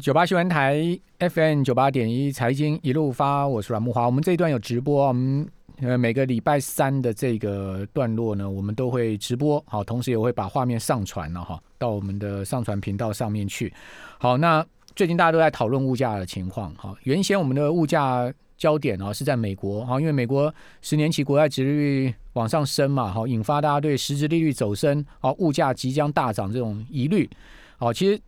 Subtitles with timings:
[0.00, 4.06] 九八新闻台 FM 九八点一财经一路发，我是阮木华。
[4.06, 5.46] 我们这一段有直播，我们
[5.82, 13.72] 呃每个礼拜三的这个段落呢，我们都会直播，好，同时也会把画面上传了哈，到我们的上传频道上面去。
[14.18, 20.52] 好，那最近大家都在讨论物价的情况，哈，原先我们的物价焦点啊是在美国，哈，因为美国
[20.82, 27.30] 十年期国债殖利率往上升嘛，好，引发大家对实质利率走升，好，物价即将大涨这种疑虑，
[27.76, 28.20] 好，其实。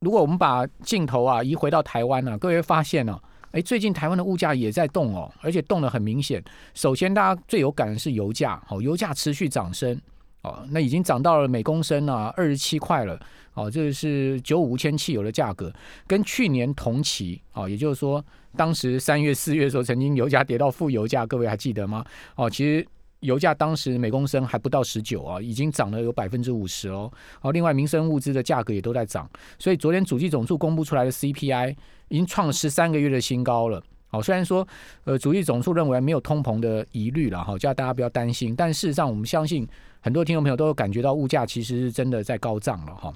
[0.00, 3.18] 如果我们把镜头啊移回到台湾呢，各位发现呢，
[3.50, 6.42] 哎，最近台湾的物价也在动哦，而且动得很明显。
[6.72, 10.00] 首先，大家最有感的是油价，哦，油价持续涨升，
[10.42, 13.18] 哦，那已经涨到了每公升啊二十七块了，
[13.54, 15.72] 哦，这是九五千汽油的价格，
[16.06, 18.24] 跟去年同期，哦，也就是说，
[18.56, 22.04] 当时三月、四月的时候，曾经油价跌到负油价，各位还记得吗？
[22.36, 22.86] 哦，其实。
[23.20, 27.10] 油价当时每公升还不到十九啊，已经涨了有百分之五十哦。
[27.40, 31.74] 好，另外民生物资的价格也都在涨，所以昨天主计总处公布出来的 CPI
[32.08, 33.82] 已经创十三个月的新高了。
[34.06, 34.66] 好，虽然说
[35.02, 39.66] 呃主计总处认为没有通膨的疑虑了哈，叫大家不要担心，但事实上我们相信
[40.00, 43.12] 很多听众朋友都有感觉到物价其实是真的在高涨了哈，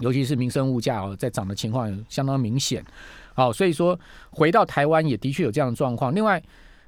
[0.00, 2.82] 尤其是民生物价哦在涨的情况相当明显。
[3.34, 3.98] 好，所以说
[4.30, 6.14] 回到台湾也的确有这样的状况。
[6.14, 6.42] 另外。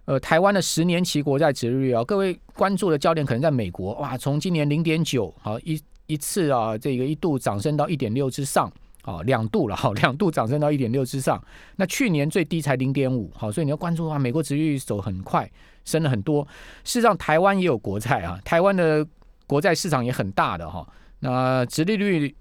[0.07, 8.69] 呃，台湾的十年期国债殖率啊，各位关注的焦点可能在美国哇，从今年零点九好一一次啊，这个一度涨升到一点六之上
[9.03, 11.41] 啊，两度了哈，两度涨升到一点六之上。
[11.77, 15.49] 那去年最低才零点五，好，所以你要关注的话，美国殖率走很快，
[15.85, 16.43] 升了很多。
[16.83, 19.07] 事实上，台湾也有国债啊，台湾的
[19.47, 20.85] 国债市场也很大的哈。
[21.21, 22.35] 那殖利率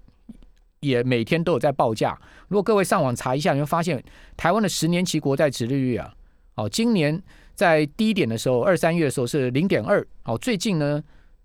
[0.80, 2.18] 也每天都有在报价。
[2.48, 4.02] 如果各位上网查一下，你会发现
[4.36, 6.12] 台湾的十年期国债殖利率啊，
[6.56, 7.22] 哦，今年。
[7.60, 10.98] 在低点的时候，二三月的时候是零点二，好，最近呢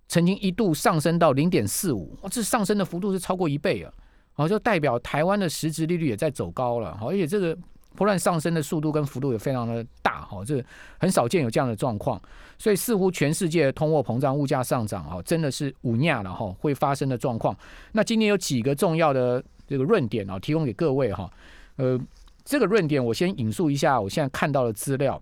[0.08, 3.92] 曾经一度上升到零点四五，哇，这上升的幅度是超过一倍啊，
[4.32, 7.54] 好，就代表台湾的实质利率也在走高了，好，而且这个
[7.98, 10.64] 不断上升的速度跟幅度也非常的大，哈，这
[10.98, 12.18] 很少见有这样的状况，
[12.58, 17.54] 所以似乎全世界通货膨胀、物价上涨，啊，真的是五亚了，哈，会发生的状况。
[17.92, 21.30] 那今天有几个重要的这个论点啊，提供给各位哈，
[21.76, 22.00] 呃，
[22.46, 25.22] 这个论点我先引述一下，我现在看到的资料。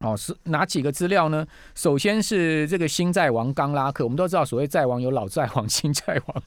[0.00, 1.46] 哦，是哪几个资料呢？
[1.74, 6.42] 首先是这个新债王刚拉克，我们都知道，所谓债王有老债王、 新债王。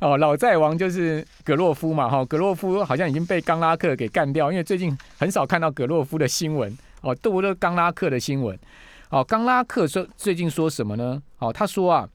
[0.00, 6.74] 哦，老债王就是格洛夫嘛，哈，格洛夫好像已经被刚拉克给干掉，因为最近很少看到格洛夫的新闻。
[7.02, 8.58] 哦，读了刚拉克的新闻。
[9.10, 11.22] 哦，刚拉克说最近说什么呢？
[11.38, 12.08] 哦，他说啊，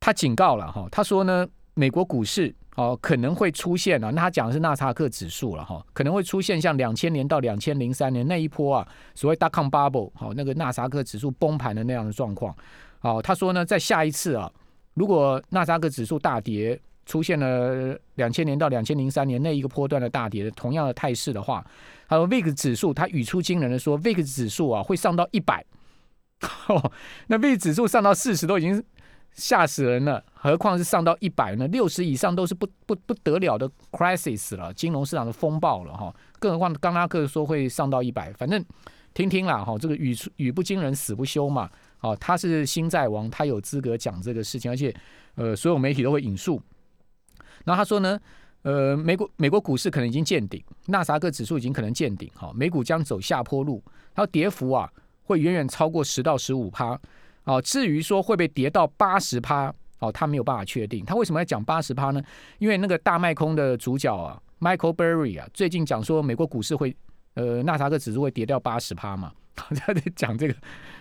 [0.00, 2.54] 他警告了哈，他说呢，美国股市。
[2.78, 12.54] 哦，可能会出现啊，那他讲的是纳萨克指数了哈，可能会出现像两千年到两千零三年那一波啊，所谓大康 bubble 好，那个纳萨克指数崩盘的那样的状况。
[13.00, 14.48] 好，他说呢，在下一次啊，
[14.94, 21.66] 如果纳萨克指数大跌，出现了两千年到两千零三年那一个波段的大跌的同样的态势的话，
[22.08, 25.64] 他说 VIX 指数，他语出惊人的说，VIX 指数啊会上到一百，
[26.68, 26.92] 哦
[27.26, 28.84] 那 VIX 指数上到四十都已经。
[29.34, 31.66] 吓死人了，何况是上到一百呢？
[31.68, 36.14] 六十以上都是不不不得了的 crisis 了，金融市场的风暴了哈。
[36.38, 38.64] 更何况刚拉克说会上到一百，反正
[39.12, 39.76] 听听啦哈。
[39.76, 41.68] 这个语语不惊人死不休嘛。
[42.00, 44.94] 哦，他是新债王，他有资格讲这个事情，而且
[45.34, 46.62] 呃，所有媒体都会引述。
[47.64, 48.16] 然后他说呢，
[48.62, 53.82] 呃，美国美国股市可能已经见顶，纳萨克指数已经可能见顶，哈，美股将走下坡路，
[54.14, 54.88] 它跌幅啊
[55.24, 56.96] 会远远超过十到十五趴。
[57.42, 61.04] 哦，至于说会被跌到八十趴，哦，他没有办法确定。
[61.04, 62.22] 他为什么要讲八十趴呢？
[62.58, 66.94] 因为那个大卖空的主角啊，Michael Berry 啊，最近讲说美国股市会，
[67.34, 69.32] 呃，纳萨克指数会跌掉八十趴嘛。
[69.54, 70.54] 他在讲这个，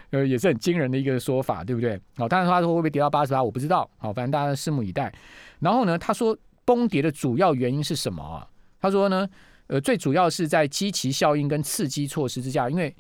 [0.10, 2.00] 呃，也是很惊人的一个说法，对不对？
[2.18, 3.90] 哦，当然他说会不会跌到八十趴，我不知道。
[3.98, 5.14] 好，反正大家拭目以待。
[5.60, 8.48] 然后呢，他说崩跌的主要原因是什么啊？
[8.80, 9.28] 他说呢，
[9.68, 12.96] 呃，最主要是在积极效应跟刺激措施之下，因为。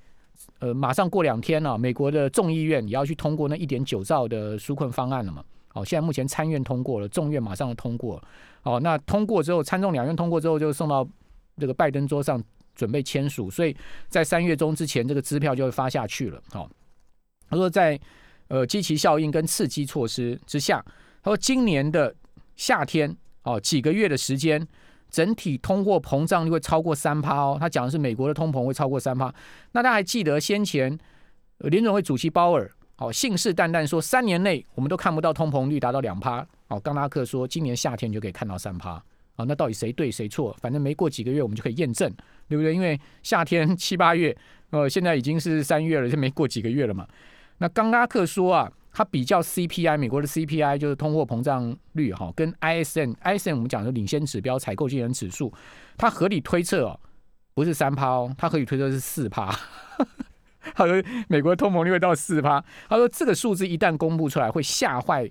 [0.59, 5.44] 呃，马上过两天了，美国的众议院也要去通过那一点九兆的纾困方案了嘛？
[5.78, 8.20] 好，现在目前参院通过了，众院马上通过。
[8.62, 11.08] 好，那通过之后，参众两院通过之后，就送到
[11.58, 12.44] 这个拜登桌上
[12.74, 13.78] 准备签署，所以
[14.08, 16.41] 在三月中之前，这个支票就会发下去了。
[16.50, 16.68] 好，
[17.47, 18.00] 他说在
[18.47, 20.84] 呃积极效应跟刺激措施之下，
[21.22, 22.16] 他说今年的
[22.56, 24.68] 夏天哦几个月的时间。
[25.09, 29.34] 整体通货膨胀率会超过三趴哦，他讲的是美国的通膨会超过三趴。
[29.72, 31.00] 那大家还记得先前
[31.59, 38.91] 联总会主席鲍尔哦信誓旦旦说三年内我们都看不到通膨率达到两趴哦，冈拉克说今年夏天就可以看到三趴
[39.35, 40.55] 啊，那到底谁对谁错？
[40.59, 42.11] 反正没过几个月我们就可以验证，
[42.47, 42.73] 对不对？
[42.73, 44.35] 因为夏天七八月
[44.72, 47.08] 呃现在已经是三月了，就没过几个月了嘛。
[47.59, 48.72] 那冈拉克说啊。
[48.94, 55.53] 他比较 CPI 美国的 CPI 就是通货膨胀率哈，跟 ISM，ISM 我们讲的领先指标采购经理指数，
[55.97, 56.99] 他合理推测哦，
[57.53, 59.55] 不是三趴哦，他合理推测是四趴。
[60.73, 65.29] 他说美国通膨率会到四趴，他说这个数字一旦公布出来，会吓坏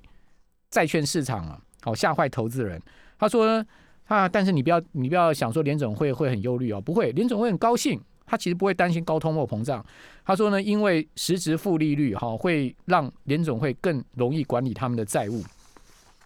[0.70, 2.80] 债券市场啊，好吓坏投资人。
[3.18, 3.64] 他说
[4.06, 8.00] 啊，但是你不要你不要想说联总会会很忧虑哦，不会，联总会很高兴。
[8.28, 9.84] 他其实不会担心高通货膨胀。
[10.24, 15.44] 他说呢，因为实质负利率哈会让联总会更容易管理他们的债务。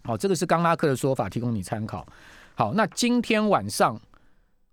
[0.04, 2.06] 好，这个是冈拉克的说法，提供你参考。
[2.54, 4.00] 好，那今天晚上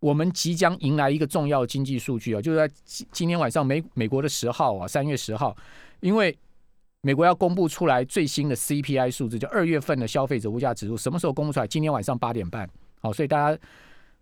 [0.08, 2.74] 我们即将迎来一个重要经济数据啊，就是在
[3.12, 5.54] 今天晚上美美国的十号啊，三月十号，
[6.00, 6.34] 因为
[7.02, 11.68] 美国要公布出来最新的 CPI 数字，就二月份的消费者物价指数，什么时候公布出来？
[11.68, 12.70] 今天晚上八点半。
[13.02, 13.60] 好，所以大家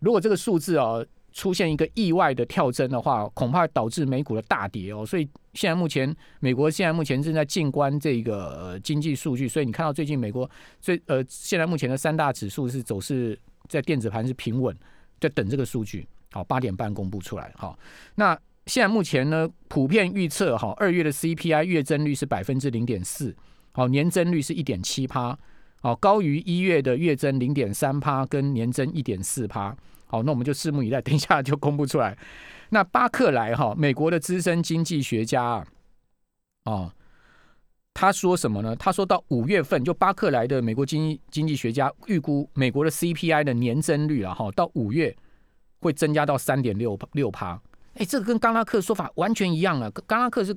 [0.00, 1.04] 如果这个数字啊。
[1.32, 5.04] 出现一个意外的跳增的话，恐怕导致美股的大跌哦。
[5.04, 9.46] 所以现在目前美国现在目前正在静观这个经济数据。
[9.46, 10.50] 所以你看到最近美国
[10.80, 13.38] 最呃现在目前的三大指数是走势
[13.68, 14.74] 在电子盘是平稳，
[15.20, 16.06] 在等这个数据。
[16.32, 17.50] 好，八点半公布出来。
[17.56, 17.78] 好，
[18.16, 23.34] 那现在目前呢，普遍预测哈，二月的 CPI 月增率是百分之零点四，
[23.72, 25.38] 好，年增率是一点七趴，
[25.80, 29.74] 好，高于一月的月增零点三趴跟年增一点四趴。
[30.06, 32.16] 好，那我们就拭目以待，等一下就公布出来。
[32.70, 35.66] 那巴克莱哈，美国的资深经济学家啊，
[36.64, 36.92] 哦，
[37.98, 38.76] 他说什么呢？
[38.76, 45.16] 他说到五月份，就巴克莱的美国经经济学家预估美国的 CPI 的年增率啊，哈，到五月
[45.80, 47.58] 会增加到三点六六趴。
[47.94, 49.90] 哎，这个跟冈拉克说法完全一样了。
[49.90, 50.54] 冈拉克是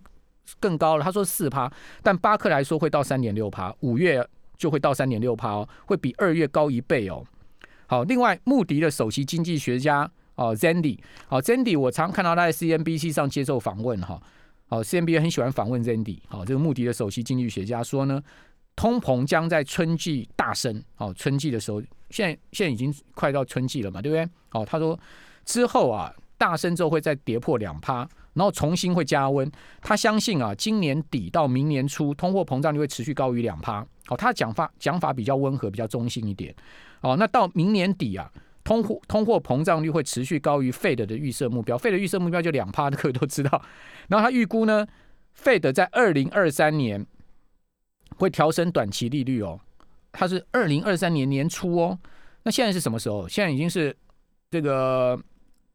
[0.59, 1.71] 更高了，他说四趴，
[2.03, 4.21] 但巴克莱说会到三点六趴，五月
[4.57, 7.23] 就会到三点六趴哦，会比二月高一倍哦。
[7.87, 14.21] 好，另外穆迪的首席经济学家哦，Zandy，好，Zandy，我常看到他在 CNBC 上接受访问哈，
[14.69, 18.21] 好，C N B A 很喜欢访问 Zandy，好，这个穆迪的首席经济学家说呢，
[18.75, 21.81] 通膨将在春季大升，好，春季的时候，
[22.11, 24.29] 现在现在已经快到春季了嘛，对不对？
[24.49, 24.97] 好，他说
[25.43, 29.51] 之后啊，大升之后会再跌破两趴，然后重新会加温，
[29.81, 36.55] 他相信啊，今年底到明年初，通货膨胀率会持续高于两趴，好，他讲法讲法比较温和，比较中性一点。
[37.01, 38.31] 哦，那到明年底啊，
[38.69, 43.59] 通货通货膨胀率会持续高于 Fed 的预设目标，Fed 预设目标就两趴，各位都知道。
[44.09, 44.85] 然后他预估呢
[45.35, 47.03] ，Fed 在二零二三年
[48.17, 49.59] 会调升短期利率哦，
[50.11, 51.97] 他是二零二三年年初哦。
[52.43, 53.27] 那现在是什么时候？
[53.27, 53.95] 现在已经是
[54.51, 55.19] 这个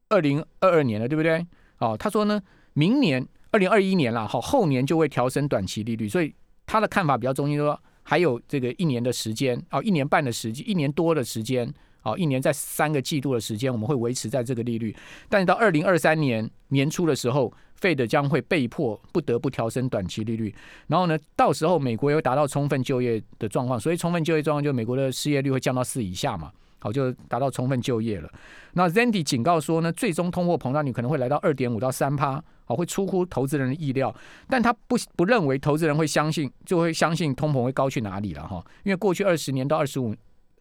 [0.09, 1.45] 二零二二年了，对不对？
[1.79, 2.41] 哦，他说呢，
[2.75, 6.33] 明年二零二一年了，好，后年就会调升短期利率，所以
[6.65, 7.77] 他的看法比较中心，说。
[8.07, 11.67] 还有这个一年的时间哦，一年半的时间，一年多的时间
[12.05, 14.95] 哦，一年在三个季度的时间，我们会维持在这个利率。
[15.29, 20.55] 但是到二零二三年年初的时候，Fed 将会被迫不得不调升短期利率。
[20.87, 26.53] 然后呢，到时候美国又达到充分就业的状况，所以充分就业状况就美国的失业率会降到四以下嘛。
[26.79, 28.31] 好，就达到充分就业了。
[28.75, 34.15] 那 Zandy 警告说呢，最终通货膨胀率可能会来到二点五到三趴，好，会出乎投资人的意料。
[34.51, 38.63] 但他不不认为投资人会相信，就会相信通膨会高去哪里了哈？
[38.83, 40.15] 因为过去二十年到二十五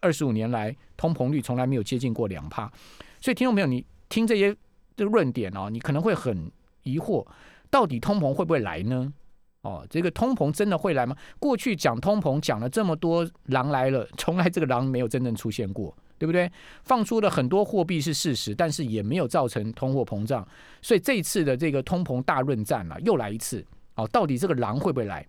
[0.03, 2.71] 二十五年来，通膨率从来没有接近过两趴。
[3.21, 4.55] 所以听众朋友，你听这些
[4.97, 6.51] 的论点哦，你可能会很
[6.83, 7.25] 疑惑，
[7.69, 9.11] 到底通膨会不会来呢？
[9.61, 11.15] 哦，这个通膨真的会来吗？
[11.39, 15.95] 过去讲通膨讲了这么多，狼来了，从来这个狼没有真正出现过。
[16.19, 16.49] 对不对？
[16.83, 20.47] 放出了很多货币是事实，但是也没有造成通货膨胀，
[20.81, 23.65] 所以这一次的这个通膨大论战啊，又来一次。
[23.95, 25.27] 哦，到底这个狼会不会来？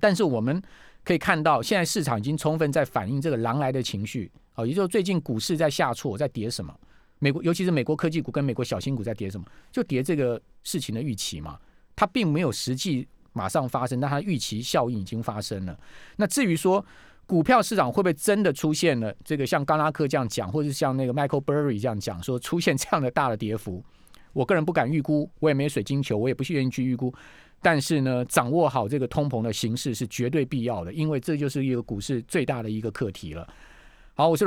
[0.00, 0.62] 但是我们
[1.04, 4.30] 可以看到，现在市场已经充分在反映这个狼来的情绪。
[4.54, 6.74] 哦，也就是最近股市在下挫，在跌什么？
[7.20, 9.46] 美国尤其是美国科技股跟美国小新股在跌什么？
[9.72, 11.58] 就跌这个事情的预期嘛。
[11.96, 15.78] 它并没有实际马上发生，但它预期效应已经发生了。
[16.16, 16.84] 那至于说，
[17.26, 23.82] 股票市场会不会真的出现了这个像刚拉克这样讲，或者像那个 Michael Burry 这样讲，说出现这样的大的跌幅？
[24.32, 27.12] 我个人不敢预估，我也没水晶球，我也不愿意去预估。
[27.60, 33.46] 但是呢，掌握好这个通膨的形势是绝对必要的，因为这就是一个股市最大的一个课题了。
[34.14, 34.46] 好，我是阮。